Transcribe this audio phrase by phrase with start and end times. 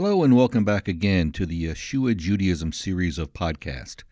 [0.00, 4.04] Hello and welcome back again to the Yeshua Judaism series of podcast.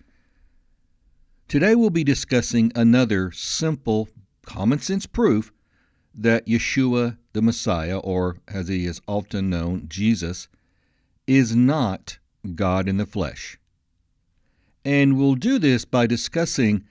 [1.47, 4.09] Today we'll be discussing another simple,
[4.45, 5.53] common sense proof
[6.13, 10.49] that Yeshua the Messiah, or as he is often known, Jesus,
[11.25, 12.19] is not
[12.57, 13.57] God in the flesh.
[14.85, 16.85] And we'll do this by discussing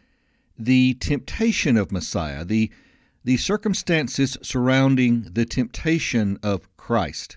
[0.58, 2.72] the temptation of Messiah, the,
[3.26, 7.36] the circumstances surrounding the temptation of Christ.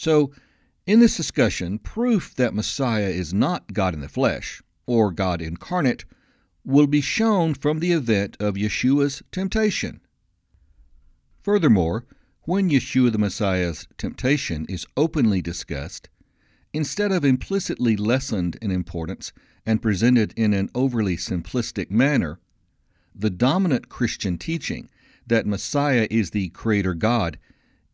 [0.00, 0.32] So,
[0.86, 6.06] in this discussion, proof that Messiah is not God in the flesh, or God incarnate,
[6.64, 10.00] will be shown from the event of Yeshua's temptation.
[11.42, 12.06] Furthermore,
[12.44, 16.08] when Yeshua the Messiah's temptation is openly discussed,
[16.72, 19.34] instead of implicitly lessened in importance
[19.66, 22.40] and presented in an overly simplistic manner,
[23.14, 24.88] the dominant Christian teaching
[25.26, 27.36] that Messiah is the Creator God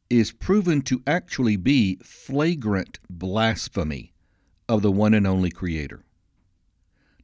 [0.08, 4.12] is proven to actually be flagrant blasphemy
[4.68, 6.04] of the one and only Creator.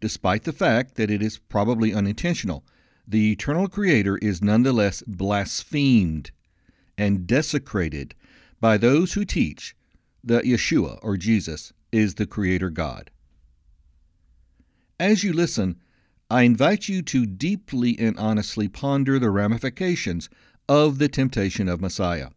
[0.01, 2.65] Despite the fact that it is probably unintentional,
[3.07, 6.31] the eternal Creator is nonetheless blasphemed
[6.99, 8.15] and desecrated
[8.61, 9.77] by those who teach
[10.25, 13.11] that Yeshua, or Jesus, is the Creator God.
[14.99, 15.81] As you listen,
[16.31, 20.31] I invite you to deeply and honestly ponder the ramifications
[20.69, 22.29] of the temptation of Messiah.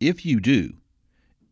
[0.00, 0.78] If you do,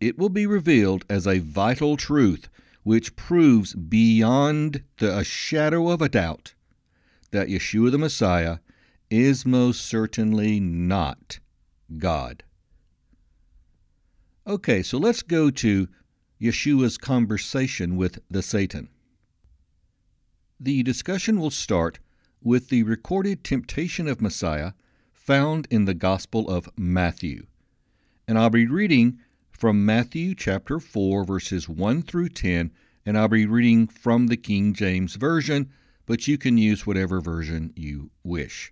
[0.01, 2.49] it will be revealed as a vital truth
[2.83, 6.55] which proves beyond the shadow of a doubt
[7.31, 8.59] that Yeshua the Messiah
[9.11, 11.41] is most certainly not
[11.99, 12.43] God.
[14.47, 15.89] Okay, so let's go to
[16.41, 18.89] Yeshua's conversation with the Satan.
[20.59, 21.99] The discussion will start
[22.43, 24.73] with the recorded temptation of Messiah
[25.13, 27.48] found in the Gospel of Matthew
[28.29, 29.19] and I'll be reading
[29.51, 32.71] from Matthew chapter 4, verses 1 through 10,
[33.07, 35.71] and I'll be reading from the King James Version,
[36.05, 38.71] but you can use whatever version you wish.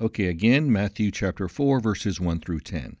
[0.00, 2.96] Okay, again, Matthew chapter 4, verses 1 through 10.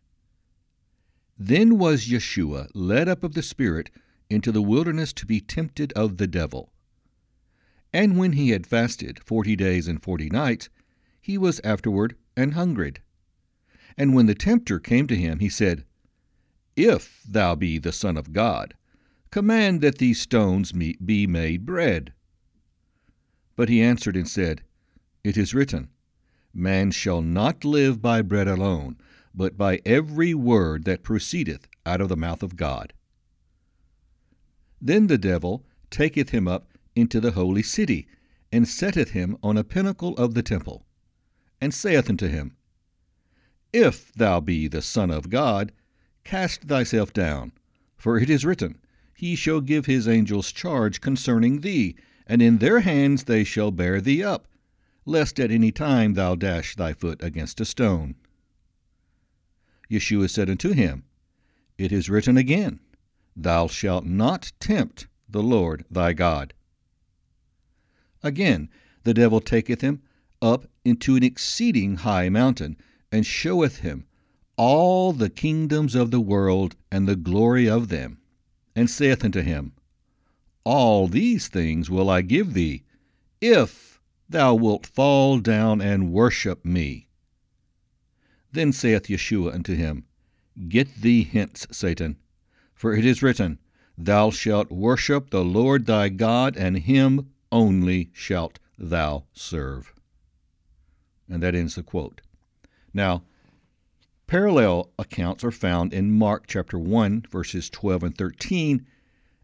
[1.36, 3.90] Then was Yeshua led up of the Spirit
[4.30, 6.70] into the wilderness to be tempted of the devil.
[7.92, 10.68] And when he had fasted forty days and forty nights,
[11.20, 13.00] he was afterward and hungered.
[13.96, 15.84] And when the tempter came to him, he said,
[16.76, 18.74] If thou be the Son of God,
[19.30, 22.12] command that these stones be made bread.
[23.56, 24.62] But he answered and said,
[25.22, 25.90] It is written,
[26.52, 28.96] Man shall not live by bread alone,
[29.34, 32.92] but by every word that proceedeth out of the mouth of God.
[34.80, 38.06] Then the devil taketh him up into the holy city,
[38.52, 40.86] and setteth him on a pinnacle of the temple,
[41.60, 42.56] and saith unto him,
[43.74, 45.72] if thou be the Son of God,
[46.22, 47.50] cast thyself down.
[47.96, 48.78] For it is written,
[49.14, 54.00] He shall give his angels charge concerning thee, and in their hands they shall bear
[54.00, 54.46] thee up,
[55.04, 58.14] lest at any time thou dash thy foot against a stone.
[59.90, 61.02] Yeshua said unto him,
[61.76, 62.78] It is written again,
[63.36, 66.54] Thou shalt not tempt the Lord thy God.
[68.22, 68.68] Again,
[69.02, 70.00] the devil taketh him
[70.40, 72.76] up into an exceeding high mountain,
[73.14, 74.04] and showeth him
[74.56, 78.18] all the kingdoms of the world and the glory of them,
[78.74, 79.72] and saith unto him,
[80.64, 82.82] All these things will I give thee,
[83.40, 87.06] if thou wilt fall down and worship me.
[88.50, 90.06] Then saith Yeshua unto him,
[90.68, 92.16] Get thee hence, Satan,
[92.74, 93.60] for it is written,
[93.96, 99.94] Thou shalt worship the Lord thy God, and him only shalt thou serve.
[101.28, 102.20] And that ends the quote.
[102.96, 103.24] Now,
[104.28, 108.86] parallel accounts are found in Mark chapter 1, verses 12 and 13,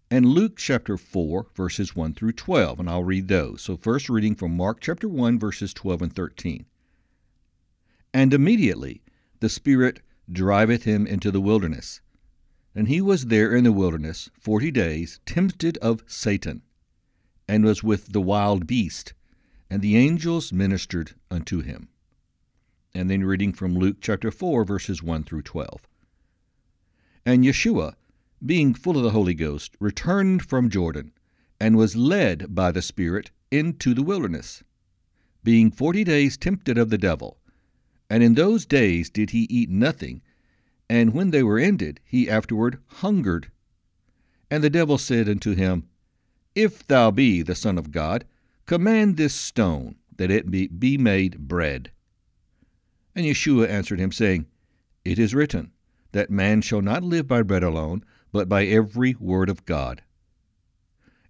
[0.09, 3.63] and Luke chapter 4, verses 1 through 12, and I'll read those.
[3.63, 6.65] So, first reading from Mark chapter 1, verses 12 and 13.
[8.15, 9.03] And immediately
[9.41, 12.01] the Spirit driveth him into the wilderness.
[12.73, 16.63] And he was there in the wilderness forty days, tempted of Satan,
[17.49, 19.13] and was with the wild beast,
[19.69, 21.89] and the angels ministered unto him
[22.95, 25.87] and then reading from Luke chapter 4, verses 1 through 12.
[27.25, 27.95] And Yeshua,
[28.45, 31.13] being full of the Holy Ghost, returned from Jordan,
[31.61, 34.63] and was led by the Spirit into the wilderness,
[35.45, 37.39] being forty days tempted of the devil.
[38.09, 40.23] And in those days did he eat nothing,
[40.89, 43.51] and when they were ended, he afterward hungered.
[44.51, 45.89] And the devil said unto him,
[46.55, 48.25] If thou be the Son of God,
[48.67, 51.93] command this stone that it be, be made bread.
[53.21, 54.47] And Yeshua answered him, saying,
[55.05, 55.73] It is written,
[56.13, 58.03] that man shall not live by bread alone,
[58.33, 60.01] but by every word of God.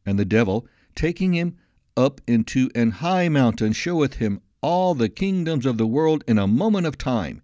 [0.07, 1.57] And the devil, taking him
[1.97, 6.47] up into an high mountain, showeth him all the kingdoms of the world in a
[6.47, 7.43] moment of time.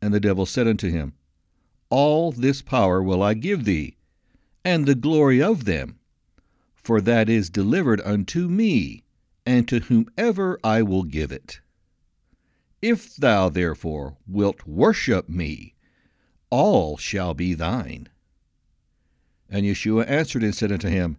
[0.00, 1.12] And the devil said unto him,
[1.90, 3.98] All this power will I give thee,
[4.64, 5.98] and the glory of them,
[6.82, 9.02] for that is delivered unto me,
[9.44, 11.60] and to whomever I will give it.
[12.82, 15.74] If thou therefore wilt worship me,
[16.48, 18.08] all shall be thine.
[19.48, 21.18] And Yeshua answered and said unto him,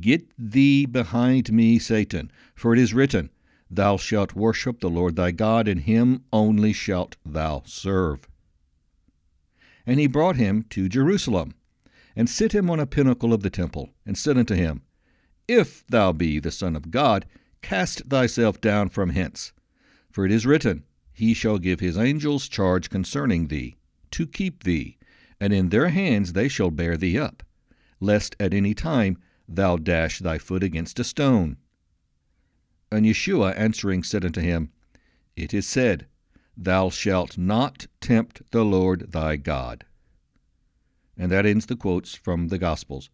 [0.00, 3.30] Get thee behind me, Satan, for it is written,
[3.70, 8.28] Thou shalt worship the Lord thy God, and him only shalt thou serve.
[9.86, 11.54] And he brought him to Jerusalem,
[12.14, 14.82] and set him on a pinnacle of the temple, and said unto him,
[15.48, 17.24] If thou be the Son of God,
[17.62, 19.52] cast thyself down from hence.
[20.12, 23.76] For it is written, He shall give his angels charge concerning thee,
[24.10, 24.98] to keep thee,
[25.40, 27.42] and in their hands they shall bear thee up,
[27.98, 29.16] lest at any time
[29.48, 31.56] thou dash thy foot against a stone.
[32.90, 34.70] And Yeshua answering said unto him,
[35.34, 36.06] It is said,
[36.58, 39.86] Thou shalt not tempt the Lord thy God.
[41.16, 43.08] And that ends the quotes from the Gospels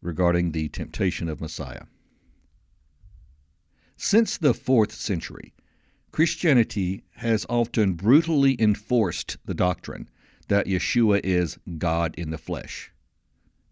[0.00, 1.84] regarding the temptation of Messiah.
[3.96, 5.54] Since the fourth century,
[6.12, 10.10] Christianity has often brutally enforced the doctrine
[10.48, 12.92] that Yeshua is God in the flesh.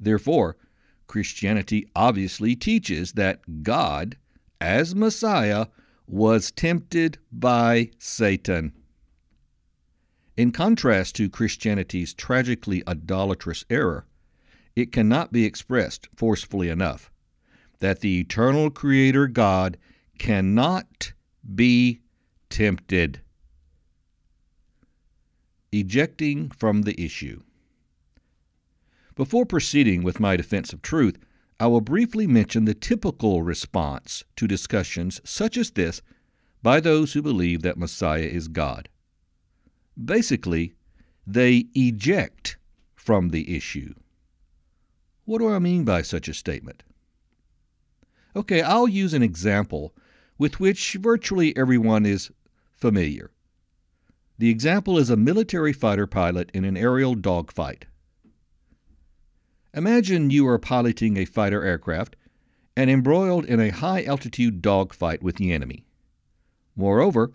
[0.00, 0.56] Therefore,
[1.06, 4.16] Christianity obviously teaches that God,
[4.58, 5.66] as Messiah,
[6.06, 8.72] was tempted by Satan.
[10.36, 14.06] In contrast to Christianity's tragically idolatrous error,
[14.74, 17.10] it cannot be expressed forcefully enough
[17.80, 19.76] that the eternal Creator God
[20.18, 21.12] cannot
[21.54, 22.00] be
[22.50, 23.20] tempted.
[25.72, 27.42] Ejecting from the issue.
[29.14, 31.16] Before proceeding with my defense of truth,
[31.58, 36.02] I will briefly mention the typical response to discussions such as this
[36.62, 38.88] by those who believe that Messiah is God.
[40.02, 40.74] Basically,
[41.26, 42.56] they eject
[42.94, 43.94] from the issue.
[45.24, 46.82] What do I mean by such a statement?
[48.34, 49.94] Okay, I'll use an example
[50.38, 52.30] with which virtually everyone is
[52.80, 53.30] familiar.
[54.38, 57.84] The example is a military fighter pilot in an aerial dogfight.
[59.74, 62.16] Imagine you are piloting a fighter aircraft
[62.76, 65.84] and embroiled in a high altitude dogfight with the enemy.
[66.74, 67.32] Moreover,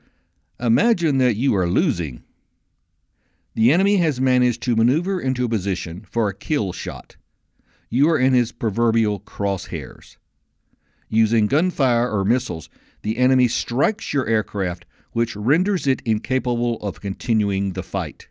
[0.60, 2.24] imagine that you are losing.
[3.54, 7.16] The enemy has managed to maneuver into a position for a kill shot.
[7.90, 10.18] You are in his proverbial crosshairs.
[11.08, 12.70] Using gunfire or missiles,
[13.04, 18.28] the enemy strikes your aircraft which renders it incapable of continuing the fight.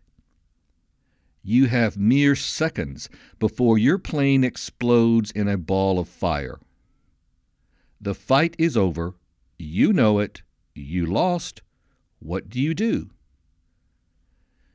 [1.43, 3.09] You have mere seconds
[3.39, 6.61] before your plane explodes in a ball of fire.
[8.03, 9.15] The fight is over.
[9.59, 10.43] You know it.
[10.75, 11.63] You lost.
[12.19, 13.09] What do you do?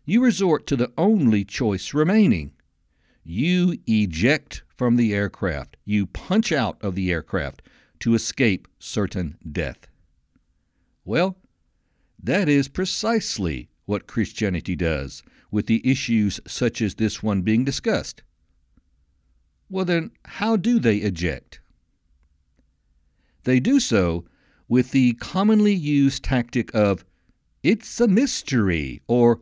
[0.04, 2.54] You resort to the only choice remaining.
[3.24, 5.78] You eject from the aircraft.
[5.86, 7.62] You punch out of the aircraft
[8.00, 9.86] to escape certain death.
[11.06, 11.38] Well,
[12.22, 18.24] that is precisely what Christianity does with the issues such as this one being discussed.
[19.70, 21.60] Well, then, how do they eject?
[23.44, 24.26] They do so
[24.68, 27.06] with the commonly used tactic of,
[27.64, 29.42] it's a mystery, or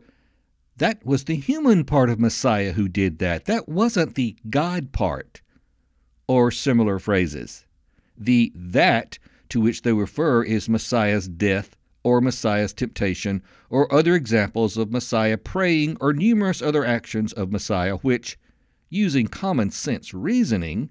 [0.76, 3.44] that was the human part of Messiah who did that.
[3.46, 5.42] That wasn't the God part,
[6.26, 7.66] or similar phrases.
[8.16, 9.18] The that
[9.50, 11.76] to which they refer is Messiah's death
[12.08, 17.96] or Messiah's temptation, or other examples of Messiah praying, or numerous other actions of Messiah
[17.96, 18.38] which,
[18.88, 20.90] using common sense reasoning,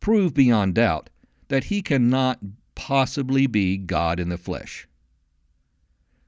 [0.00, 1.08] prove beyond doubt
[1.48, 2.40] that he cannot
[2.74, 4.86] possibly be God in the flesh.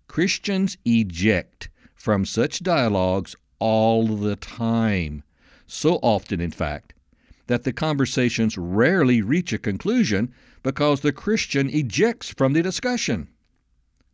[0.09, 5.25] Christians eject from such dialogues all the time,
[5.67, 6.95] so often, in fact,
[7.49, 10.33] that the conversations rarely reach a conclusion
[10.63, 13.29] because the Christian ejects from the discussion.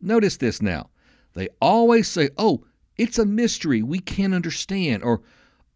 [0.03, 0.89] Notice this now.
[1.33, 2.65] They always say, oh,
[2.97, 5.01] it's a mystery we can't understand.
[5.01, 5.21] Or,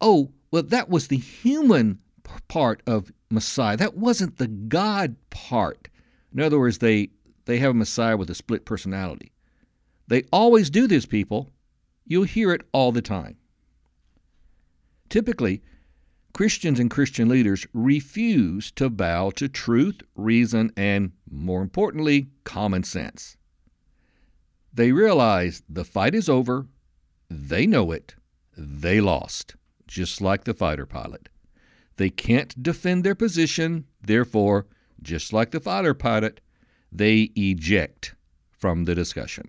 [0.00, 1.98] oh, well, that was the human
[2.46, 3.76] part of Messiah.
[3.76, 5.88] That wasn't the God part.
[6.32, 7.08] In other words, they,
[7.46, 9.32] they have a Messiah with a split personality.
[10.06, 11.48] They always do this, people.
[12.06, 13.36] You'll hear it all the time.
[15.08, 15.62] Typically,
[16.34, 23.37] Christians and Christian leaders refuse to bow to truth, reason, and, more importantly, common sense.
[24.78, 26.68] They realize the fight is over.
[27.28, 28.14] They know it.
[28.56, 29.56] they lost,
[29.88, 31.28] just like the fighter pilot.
[31.96, 34.68] They can't defend their position, therefore,
[35.02, 36.40] just like the fighter pilot,
[36.92, 38.14] they eject
[38.52, 39.48] from the discussion.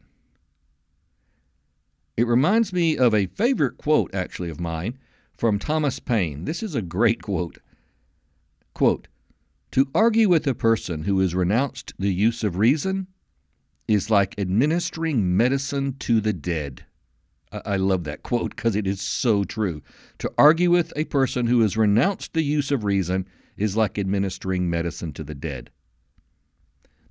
[2.18, 4.98] It reminds me of a favorite quote, actually, of mine
[5.38, 6.46] from Thomas Paine.
[6.46, 7.60] This is a great quote.
[8.74, 9.08] Quote,
[9.74, 13.06] to argue with a person who has renounced the use of reason
[13.90, 16.86] is like administering medicine to the dead.
[17.52, 19.82] I love that quote because it is so true.
[20.20, 23.28] To argue with a person who has renounced the use of reason
[23.58, 25.72] is like administering medicine to the dead.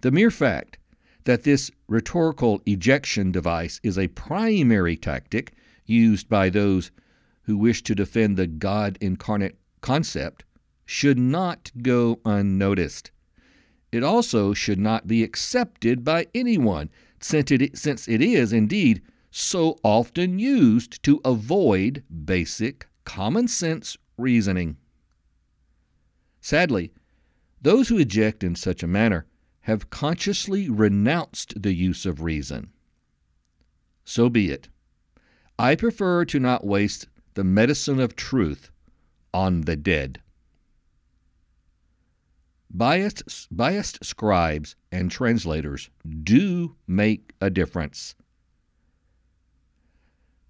[0.02, 0.78] The mere fact
[1.24, 5.54] that this rhetorical ejection device is a primary tactic
[5.84, 6.92] used by those
[7.42, 10.44] who wish to defend the God incarnate concept
[10.86, 13.10] should not go unnoticed.
[13.90, 16.90] It also should not be accepted by anyone,
[17.20, 24.76] since it, since it is indeed so often used to avoid basic common sense reasoning.
[26.40, 26.92] Sadly,
[27.60, 29.26] those who eject in such a manner
[29.62, 32.70] have consciously renounced the use of reason.
[34.04, 34.68] So be it.
[35.58, 38.70] I prefer to not waste the medicine of truth
[39.34, 40.20] on the dead.
[42.70, 45.90] Biased, biased scribes and translators
[46.22, 48.14] do make a difference.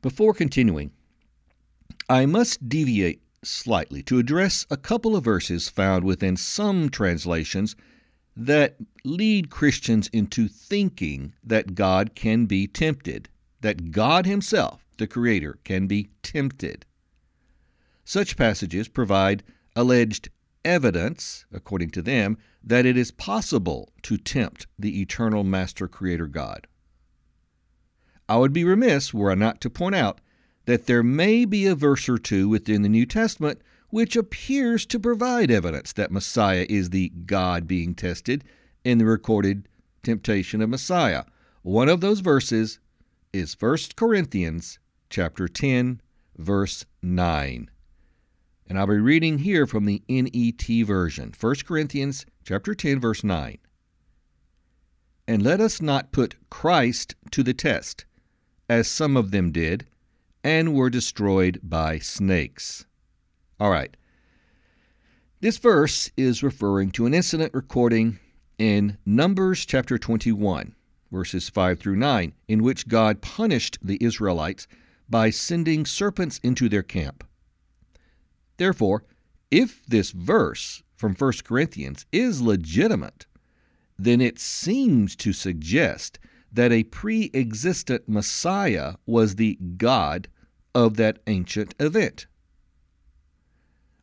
[0.03, 0.91] Before continuing,
[2.09, 7.77] I must deviate slightly to address a couple of verses found within some translations
[8.37, 13.29] that lead Christians into thinking that God can be tempted,
[13.61, 16.87] that God Himself, the Creator, can be tempted.
[18.05, 19.43] Such passages provide
[19.75, 20.31] alleged
[20.69, 26.67] evidence, according to them, that it is possible to tempt the eternal Master Creator God.
[28.29, 30.21] I would be remiss were I not to point out
[30.67, 35.01] that there may be a verse or two within the New Testament which appears to
[35.01, 38.45] provide evidence that Messiah is the God being tested
[38.85, 39.67] in the recorded
[40.03, 41.25] temptation of Messiah.
[41.63, 42.81] One of those verses
[43.33, 46.03] is 1 Corinthians chapter 10
[46.37, 47.71] verse 9.
[48.69, 51.33] And I'll be reading here from the NET version.
[51.41, 53.57] 1 Corinthians chapter 10 verse 9.
[55.27, 58.05] And let us not put Christ to the test
[58.69, 59.87] as some of them did,
[60.45, 62.85] and were destroyed by snakes.
[63.59, 63.97] All right.
[65.41, 68.19] This verse is referring to an incident recording
[68.59, 70.75] in Numbers chapter 21,
[71.11, 74.67] verses 5 through 9, in which God punished the Israelites
[75.09, 77.25] by sending serpents into their camp.
[78.59, 79.05] Therefore,
[79.51, 83.27] if this verse from 1 Corinthians is legitimate,
[83.99, 86.19] then it seems to suggest
[86.53, 90.29] that a pre existent Messiah was the God
[90.75, 92.27] of that ancient event.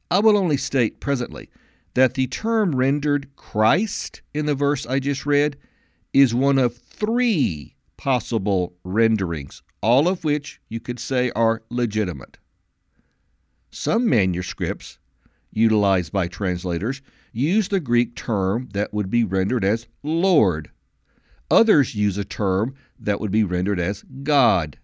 [0.09, 1.49] I will only state presently
[1.93, 5.57] that the term rendered Christ in the verse I just read
[6.13, 12.37] is one of three possible renderings, all of which you could say are legitimate.
[13.75, 14.99] Some manuscripts,
[15.51, 17.01] utilized by translators,
[17.33, 20.71] use the Greek term that would be rendered as Lord
[21.51, 24.79] Others use a term that would be rendered as God.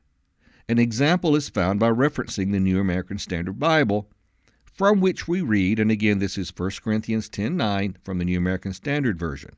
[0.68, 4.10] An example is found by referencing the New American Standard Bible,
[4.66, 8.74] from which we read, and again this is 1 Corinthians 10:9 from the New American
[8.74, 9.56] Standard Version.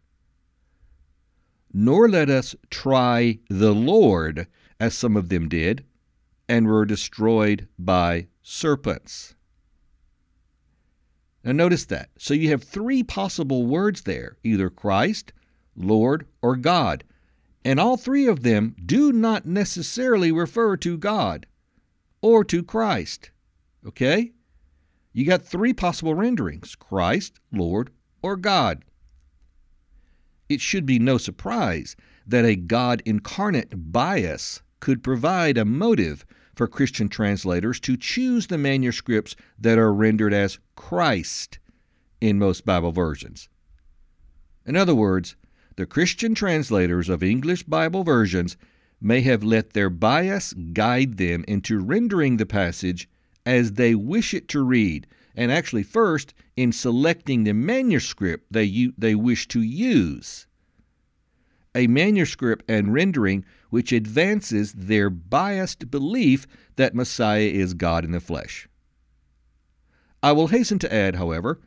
[1.74, 4.46] Nor let us try the Lord,
[4.80, 5.84] as some of them did,
[6.48, 9.34] and were destroyed by serpents.
[11.44, 12.10] Now notice that.
[12.18, 15.34] So you have three possible words there either Christ,
[15.76, 17.04] Lord, or God.
[17.66, 21.46] And all three of them do not necessarily refer to God
[22.22, 23.32] or to Christ.
[23.88, 24.34] Okay?
[25.14, 28.84] You got three possible renderings Christ, Lord, or God.
[30.50, 31.96] It should be no surprise
[32.26, 38.58] that a God incarnate bias could provide a motive for Christian translators to choose the
[38.58, 41.60] manuscripts that are rendered as Christ
[42.22, 43.50] in most Bible versions.
[44.66, 45.36] In other words,
[45.76, 48.56] the Christian translators of English Bible versions
[49.02, 53.10] may have let their bias guide them into rendering the passage
[53.46, 55.06] as they wish it to read,
[55.36, 60.48] and actually, first, in selecting the manuscript they, they wish to use.
[61.76, 63.44] A manuscript and rendering
[63.74, 68.68] which advances their biased belief that Messiah is God in the flesh.
[70.22, 71.60] I will hasten to add, however,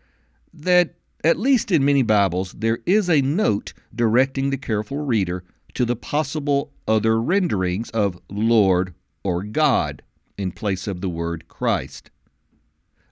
[0.55, 0.95] that
[1.25, 5.43] at least in many Bibles, there is a note directing the careful reader
[5.75, 8.95] to the possible other renderings of Lord
[9.25, 10.03] or God.
[10.39, 12.13] in place of the word Christ.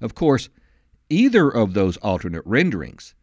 [0.01, 0.51] Of course,
[1.11, 3.17] either of those alternate renderings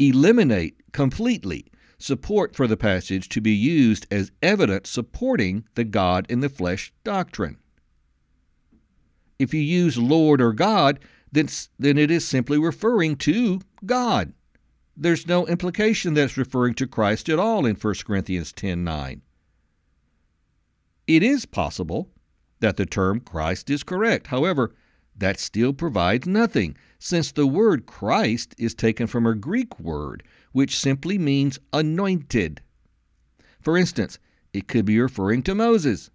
[0.00, 1.66] eliminate completely
[2.02, 6.92] support for the passage to be used as evidence supporting the God in the flesh
[7.04, 7.58] doctrine.
[9.38, 14.32] If you use Lord or God, then, then it is simply referring to God.
[14.96, 19.22] There's no implication that it's referring to Christ at all in 1 Corinthians 10 9.
[21.06, 22.10] It is possible
[22.60, 24.28] that the term Christ is correct.
[24.28, 24.74] However,
[25.16, 30.78] that still provides nothing, since the word Christ is taken from a Greek word, which
[30.78, 32.62] simply means anointed.
[33.60, 34.18] For instance,
[34.52, 36.10] it could be referring to Moses.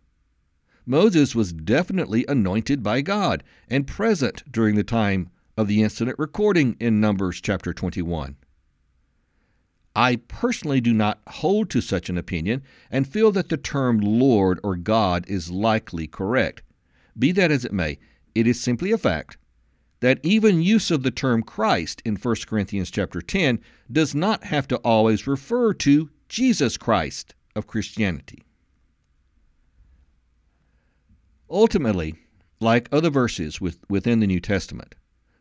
[0.86, 6.77] Moses was definitely anointed by God and present during the time of the incident recording
[6.79, 8.38] in Numbers chapter 21.
[9.96, 14.60] I personally do not hold to such an opinion and feel that the term Lord
[14.63, 16.62] or God is likely correct.
[17.17, 17.98] Be that as it may,
[18.36, 19.38] it is simply a fact
[20.00, 23.60] that even use of the term Christ in 1 Corinthians chapter 10
[23.92, 28.44] does not have to always refer to Jesus Christ of Christianity.
[31.50, 32.16] Ultimately,
[32.60, 34.96] like other verses with, within the New Testament,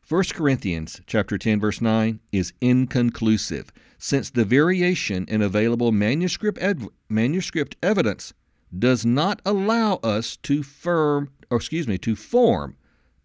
[0.09, 6.61] 1 Corinthians chapter 10 verse 9 is inconclusive since the variation in available manuscript
[7.09, 8.33] manuscript evidence
[8.77, 12.77] does not allow us to firm or excuse me to form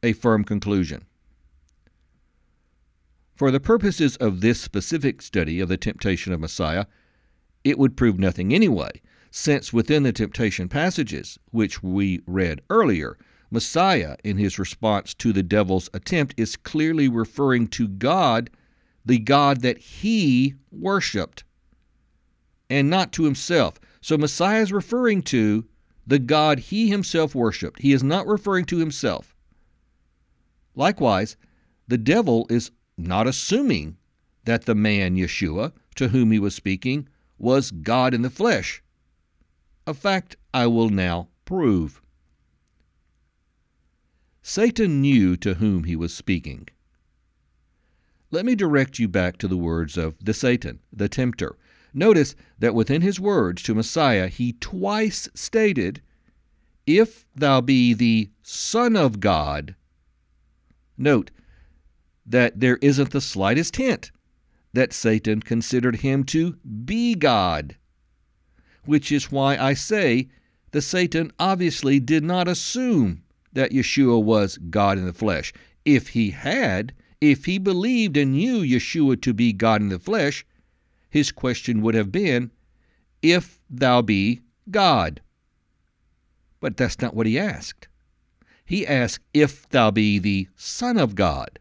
[0.01, 1.05] a firm conclusion.
[3.41, 6.85] For the purposes of this specific study of the temptation of Messiah,
[7.63, 13.17] it would prove nothing anyway, since within the temptation passages, which we read earlier,
[13.49, 18.51] Messiah, in his response to the devil's attempt, is clearly referring to God,
[19.03, 21.43] the God that he worshiped,
[22.69, 23.79] and not to himself.
[24.01, 25.65] So Messiah is referring to
[26.05, 27.81] the God he himself worshiped.
[27.81, 29.35] He is not referring to himself.
[30.75, 31.37] Likewise,
[31.87, 32.69] the devil is
[33.05, 33.97] not assuming
[34.45, 38.81] that the man Yeshua, to whom he was speaking, was God in the flesh
[39.87, 42.01] a fact I will now prove.
[44.41, 46.67] Satan knew to whom he was speaking.
[48.31, 51.57] Let me direct you back to the words of the Satan, the tempter.
[51.93, 56.01] Notice that within his words to Messiah, he twice stated,
[56.87, 59.75] If thou be the Son of God.
[60.97, 61.31] Note
[62.25, 64.11] that there isn't the slightest hint
[64.73, 66.53] that Satan considered him to
[66.85, 67.75] be God
[68.85, 70.29] which is why I say
[70.71, 75.53] the Satan obviously did not assume that Yeshua was God in the flesh.
[75.85, 80.45] If he had, if he believed and knew Yeshua to be God in the flesh,
[81.09, 82.51] his question would have been,
[83.21, 85.21] If thou be God.
[86.59, 87.87] But that's not what he asked.
[88.65, 91.59] He asked, If thou be the Son of God.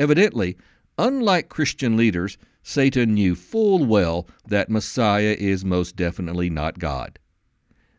[0.00, 0.56] Evidently,
[0.96, 7.18] unlike Christian leaders, Satan knew full well that Messiah is most definitely not God.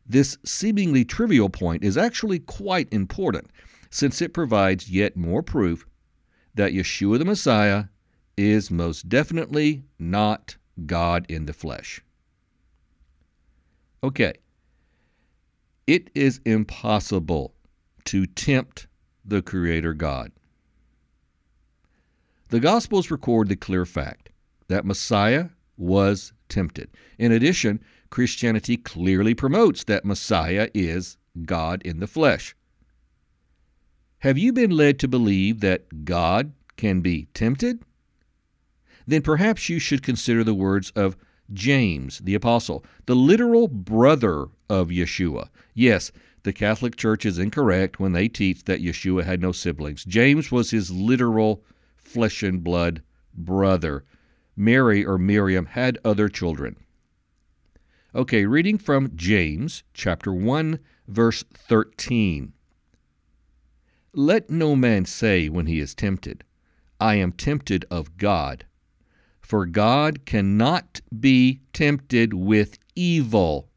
[0.07, 3.51] This seemingly trivial point is actually quite important,
[3.91, 5.85] since it provides yet more proof
[6.55, 7.85] that Yeshua the Messiah
[8.35, 12.01] is most definitely not God in the flesh.
[14.03, 14.33] Okay,
[15.85, 17.53] it is impossible
[18.05, 18.87] to tempt
[19.23, 20.31] the Creator God.
[22.51, 24.29] The Gospels record the clear fact
[24.67, 26.89] that Messiah was tempted.
[27.17, 32.53] In addition, Christianity clearly promotes that Messiah is God in the flesh.
[34.19, 37.85] Have you been led to believe that God can be tempted?
[39.07, 41.15] Then perhaps you should consider the words of
[41.53, 45.47] James the Apostle, the literal brother of Yeshua.
[45.73, 46.11] Yes,
[46.43, 50.03] the Catholic Church is incorrect when they teach that Yeshua had no siblings.
[50.03, 51.63] James was his literal
[52.12, 53.02] flesh and blood
[53.34, 54.04] brother.
[54.56, 56.76] Mary or Miriam had other children.
[58.13, 62.54] Okay, reading from James chapter 1 verse 13.
[64.13, 66.43] Let no man say when he is tempted,
[67.00, 68.65] I am tempted of God.
[69.39, 73.69] For God cannot be tempted with evil,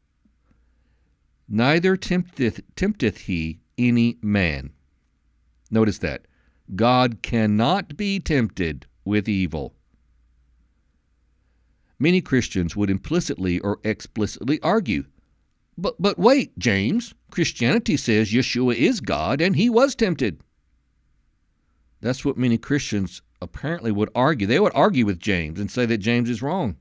[1.47, 4.71] neither tempteth, tempteth he any man.
[5.71, 6.25] Notice that.
[6.73, 9.75] God cannot be tempted with evil.
[11.99, 15.05] Many Christians would implicitly or explicitly argue,
[15.77, 20.39] but, but wait, James, Christianity says Yeshua is God and he was tempted.
[22.01, 24.47] That's what many Christians apparently would argue.
[24.47, 26.77] They would argue with James and say that James is wrong.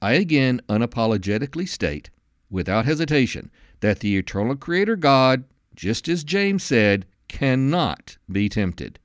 [0.00, 2.10] I again unapologetically state
[2.50, 8.98] without hesitation that the eternal Creator God, just as James said, cannot be tempted.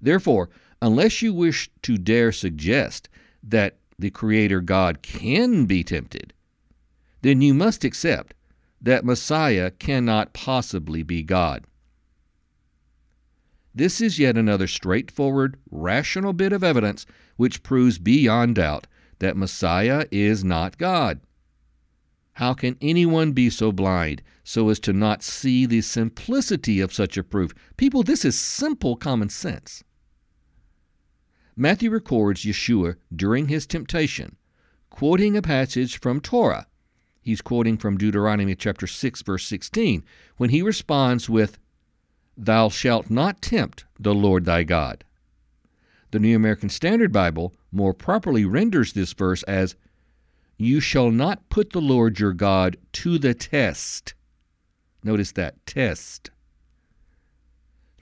[0.00, 0.48] Therefore,
[0.80, 3.08] unless you wish to dare suggest
[3.42, 6.32] that the Creator God can be tempted,
[7.22, 8.34] then you must accept
[8.80, 11.64] that Messiah cannot possibly be God.
[13.74, 18.86] This is yet another straightforward, rational bit of evidence which proves beyond doubt
[19.18, 21.20] that Messiah is not God.
[22.34, 27.18] How can anyone be so blind so as to not see the simplicity of such
[27.18, 27.52] a proof?
[27.76, 29.84] People, this is simple common sense.
[31.54, 34.36] Matthew records Yeshua during his temptation,
[34.88, 36.66] quoting a passage from Torah.
[37.20, 40.02] He's quoting from Deuteronomy chapter 6 verse 16
[40.38, 41.58] when he responds with
[42.34, 45.04] Thou shalt not tempt the Lord thy God.
[46.10, 49.76] The New American Standard Bible more properly renders this verse as
[50.56, 54.14] You shall not put the Lord your God to the test.
[55.02, 56.30] Notice that test.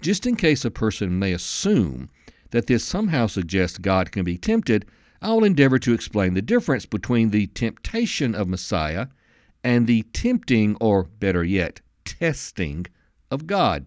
[0.00, 2.10] Just in case a person may assume
[2.50, 4.86] that this somehow suggests God can be tempted,
[5.20, 9.08] I will endeavor to explain the difference between the temptation of Messiah
[9.64, 12.86] and the tempting, or better yet, testing
[13.30, 13.86] of God.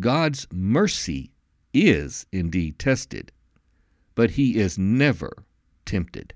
[0.00, 1.30] God's mercy
[1.72, 3.30] is indeed tested,
[4.14, 5.44] but he is never
[5.84, 6.34] tempted.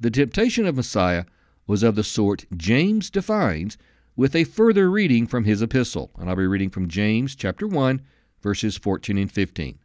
[0.00, 1.24] The temptation of Messiah
[1.66, 3.78] was of the sort James defines
[4.16, 8.00] with a further reading from his epistle, and I'll be reading from James chapter 1
[8.44, 9.78] verses 14 and 15.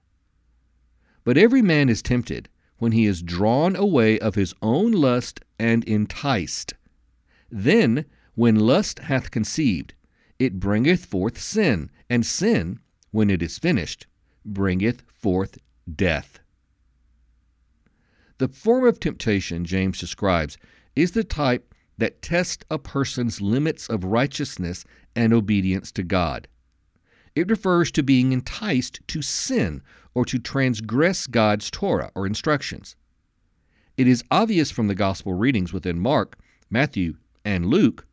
[1.24, 5.84] But every man is tempted when he is drawn away of his own lust and
[5.86, 6.74] enticed.
[7.50, 9.94] Then, when lust hath conceived,
[10.38, 12.80] it bringeth forth sin, and sin,
[13.12, 14.08] when it is finished,
[14.46, 15.58] bringeth forth
[15.94, 16.40] death.
[18.38, 20.58] The form of temptation James describes
[20.96, 21.69] is the type
[22.00, 24.86] that test a person's limits of righteousness
[25.16, 26.48] and obedience to God.
[27.36, 29.82] It refers to being enticed to sin
[30.14, 32.96] or to transgress God's Torah or instructions.
[33.98, 36.38] It is obvious from the gospel readings within Mark,
[36.70, 38.06] Matthew, and Luke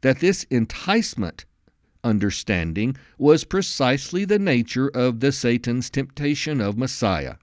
[0.00, 1.44] that this enticement
[2.04, 7.34] understanding was precisely the nature of the Satan's temptation of Messiah.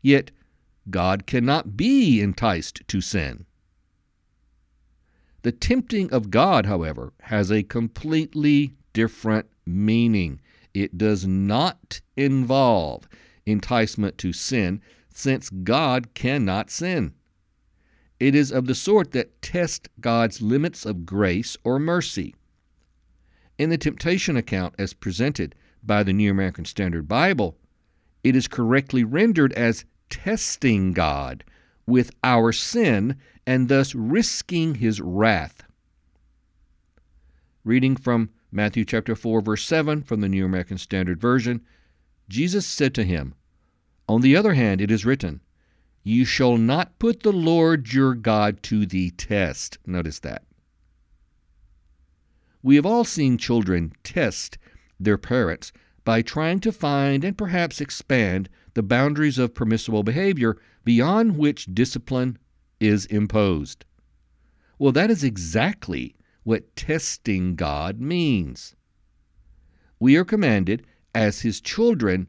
[0.00, 0.30] Yet,
[0.90, 3.46] God cannot be enticed to sin.
[5.44, 10.40] The tempting of God, however, has a completely different meaning.
[10.72, 13.06] It does not involve
[13.44, 14.80] enticement to sin,
[15.12, 17.12] since God cannot sin.
[18.18, 22.34] It is of the sort that tests God's limits of grace or mercy.
[23.58, 27.58] In the temptation account as presented by the New American Standard Bible,
[28.22, 31.44] it is correctly rendered as testing God
[31.86, 33.16] with our sin
[33.46, 35.62] and thus risking his wrath.
[37.64, 41.62] Reading from Matthew chapter 4 verse 7 from the New American Standard Version,
[42.28, 43.34] Jesus said to him,
[44.08, 45.40] On the other hand, it is written,
[46.02, 49.78] You shall not put the Lord your God to the test.
[49.86, 50.44] Notice that.
[52.62, 54.56] We have all seen children test
[54.98, 55.72] their parents
[56.04, 62.38] by trying to find and perhaps expand the boundaries of permissible behavior beyond which discipline
[62.80, 63.84] is imposed.
[64.78, 68.76] Well, that is exactly what testing God means.
[69.98, 72.26] We are commanded, as His children,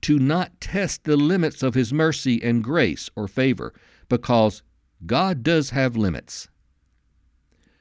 [0.00, 3.72] to not test the limits of His mercy and grace or favor,
[4.08, 4.62] because
[5.06, 6.48] God does have limits.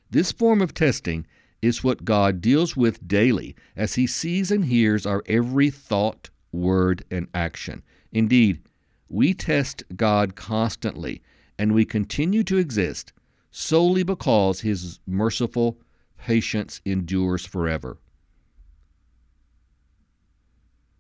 [0.10, 1.26] This form of testing
[1.62, 7.04] is what God deals with daily as He sees and hears our every thought, word,
[7.10, 7.82] and action.
[8.12, 8.62] Indeed,
[9.10, 11.22] we test God constantly,
[11.58, 13.14] and we continue to exist
[13.52, 15.78] solely because His merciful
[16.18, 17.98] patience endures forever.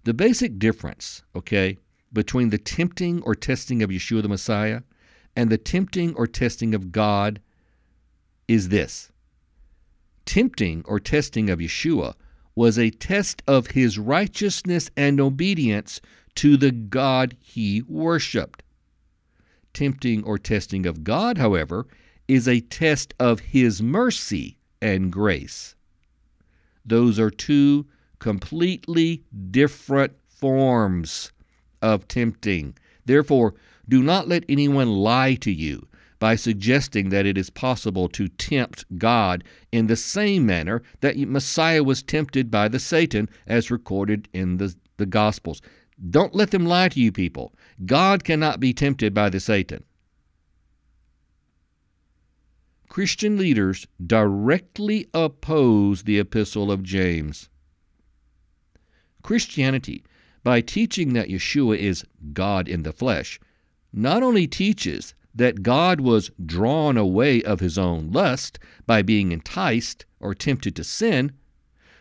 [0.03, 1.77] The basic difference, okay,
[2.11, 4.81] between the tempting or testing of Yeshua the Messiah
[5.35, 7.39] and the tempting or testing of God
[8.47, 9.11] is this
[10.25, 12.13] tempting or testing of Yeshua
[12.55, 16.01] was a test of his righteousness and obedience
[16.35, 18.63] to the God he worshiped.
[19.73, 21.87] Tempting or testing of God, however,
[22.27, 25.75] is a test of his mercy and grace.
[26.85, 27.87] Those are two
[28.19, 31.31] completely different forms
[31.81, 32.75] of tempting.
[33.05, 33.55] Therefore,
[33.87, 35.87] do not let anyone lie to you
[36.19, 41.83] by suggesting that it is possible to tempt God in the same manner that Messiah
[41.83, 45.61] was tempted by the Satan as recorded in the, the Gospels.
[46.09, 47.53] Don't let them lie to you people.
[47.85, 49.83] God cannot be tempted by the Satan.
[52.89, 57.47] Christian leaders directly oppose the epistle of James.
[59.21, 60.03] Christianity,
[60.43, 63.39] by teaching that Yeshua is God in the flesh,
[63.93, 70.05] not only teaches that God was drawn away of his own lust by being enticed
[70.19, 71.31] or tempted to sin,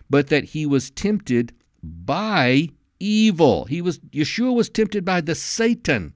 [0.09, 3.65] but that he was tempted by evil.
[3.65, 6.15] He was Yeshua was tempted by the Satan.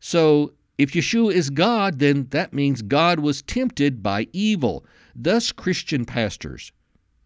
[0.00, 4.84] So if Yeshua is God, then that means God was tempted by evil.
[5.14, 6.72] Thus Christian pastors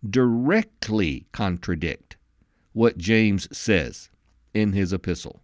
[0.08, 2.16] directly contradict
[2.72, 4.10] what James says
[4.54, 5.42] in his epistle.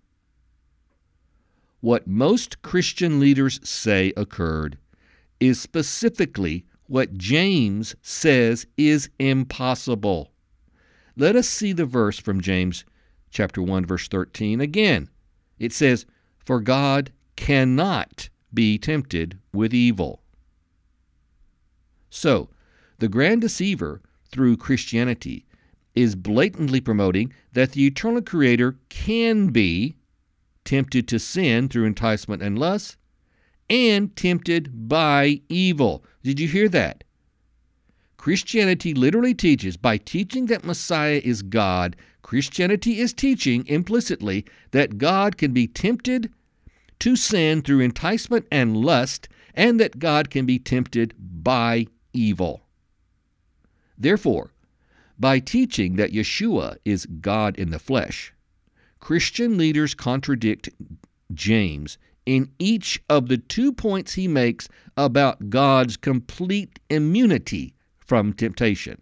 [1.81, 4.79] What most Christian leaders say occurred
[5.40, 10.31] is specifically what James says is impossible.
[11.16, 12.85] Let us see the verse from James
[13.31, 15.09] chapter 1 verse 13 again.
[15.59, 16.07] It says,
[16.38, 20.22] "For God cannot be tempted with evil."
[22.11, 22.50] So,
[22.98, 24.00] the grand deceiver
[24.31, 25.44] through Christianity
[25.94, 29.94] is blatantly promoting that the eternal creator can be
[30.64, 32.96] tempted to sin through enticement and lust
[33.70, 36.05] and tempted by evil.
[36.22, 37.05] Did you hear that?
[38.25, 45.37] Christianity literally teaches by teaching that Messiah is God, Christianity is teaching implicitly that God
[45.37, 46.33] can be tempted
[47.01, 52.63] to sin through enticement and lust, and that God can be tempted by evil.
[53.99, 54.55] Therefore,
[55.19, 58.33] by teaching that Yeshua is God in the flesh,
[59.01, 60.71] Christian leaders contradict
[61.35, 69.01] James in each of the two points he makes about God's complete immunity from temptation.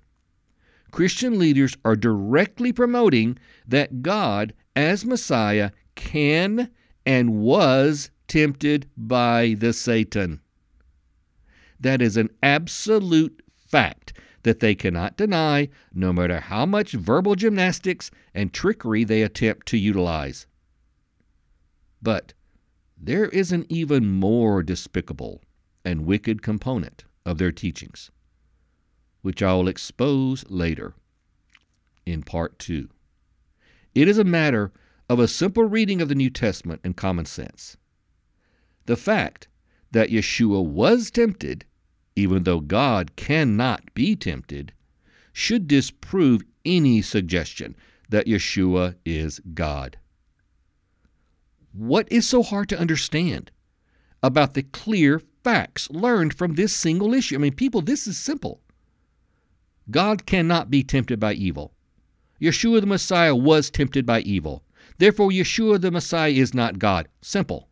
[0.91, 6.71] Christian leaders are directly promoting that God, as Messiah, can
[7.05, 10.41] and was tempted by the Satan.
[11.81, 14.13] That is an absolute fact
[14.43, 19.79] that they cannot deny, no matter how much verbal gymnastics and trickery they attempt to
[19.79, 20.47] utilize.
[22.03, 22.35] But
[22.97, 25.43] there is an even more despicable
[25.85, 28.11] and wicked component of their teachings
[29.23, 30.95] which I will expose later
[32.05, 32.89] in part two.
[33.95, 34.73] It is a matter
[35.09, 37.77] of a simple reading of the New Testament and common sense.
[38.87, 39.49] The fact
[39.93, 41.65] that Yeshua was tempted,
[42.17, 44.73] even though God cannot be tempted,
[45.33, 47.77] should disprove any suggestion
[48.09, 49.99] that Yeshua is God.
[51.73, 53.51] What is so hard to understand
[54.23, 57.35] about the clear facts learned from this single issue?
[57.35, 58.61] I mean, people, this is simple.
[59.91, 61.73] God cannot be tempted by evil.
[62.41, 64.65] Yeshua the Messiah was tempted by evil.
[64.99, 67.09] Therefore, Yeshua the Messiah is not God.
[67.21, 67.69] Simple.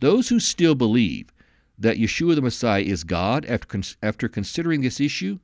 [0.00, 1.32] Those who still believe
[1.78, 5.38] that Yeshua the Messiah is God after, after considering this issue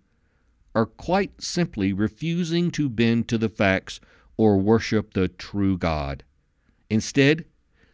[0.75, 4.01] are quite simply refusing to bend to the facts
[4.37, 6.25] or worship the true God.
[6.89, 7.45] Instead,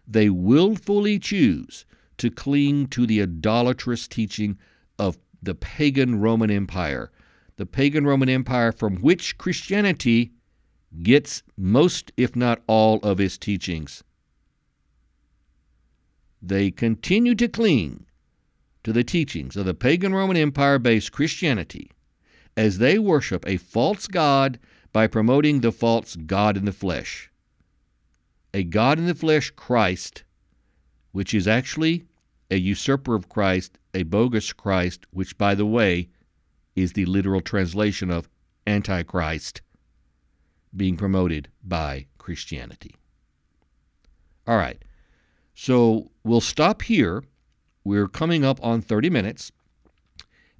[0.06, 1.84] they willfully choose
[2.16, 4.58] to cling to the idolatrous teaching
[4.98, 7.10] of the pagan Roman Empire,
[7.56, 10.32] the pagan Roman Empire from which Christianity
[11.02, 14.02] gets most, if not all, of its teachings.
[16.40, 18.06] They continue to cling
[18.84, 21.90] to the teachings of the pagan Roman Empire based Christianity
[22.56, 24.58] as they worship a false God
[24.92, 27.30] by promoting the false God in the flesh.
[28.54, 30.24] A God in the flesh, Christ,
[31.12, 32.04] which is actually
[32.50, 36.08] a usurper of Christ, a bogus Christ, which, by the way,
[36.74, 38.28] is the literal translation of
[38.66, 39.62] Antichrist,
[40.76, 42.94] being promoted by Christianity.
[44.46, 44.82] All right,
[45.54, 47.24] so we'll stop here.
[47.84, 49.52] We're coming up on 30 minutes.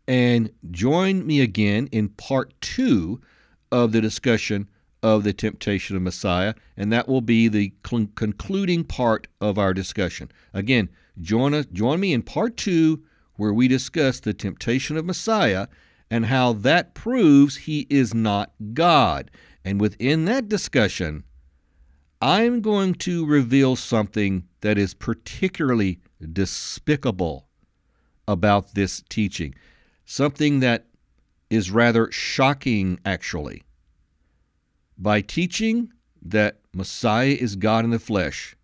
[0.07, 3.21] And join me again in part two
[3.71, 4.69] of the discussion
[5.03, 9.75] of the temptation of Messiah, and that will be the cl- concluding part of our
[9.75, 10.31] discussion.
[10.53, 10.89] Again,
[11.21, 13.03] join us, join me in part two,
[13.35, 15.69] where we discuss the temptation of Messiah
[16.11, 19.31] and how that proves he is not God.
[19.65, 21.25] And within that discussion,
[22.21, 26.01] I'm going to reveal something that is particularly
[26.33, 27.49] despicable
[28.27, 29.55] about this teaching,
[30.05, 30.87] something that
[31.49, 33.63] is rather shocking, actually.
[34.97, 38.57] By teaching that Messiah is God in the flesh,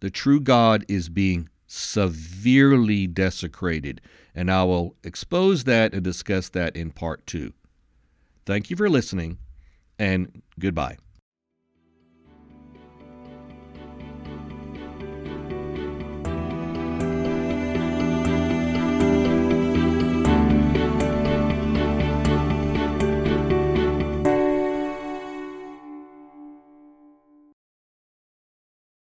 [0.00, 4.00] the true God is being severely desecrated.
[4.34, 7.52] And I will expose that and discuss that in part two.
[8.44, 9.38] Thank you for listening,
[9.98, 10.98] and goodbye.